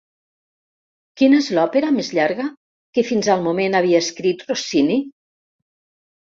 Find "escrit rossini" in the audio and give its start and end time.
4.07-4.99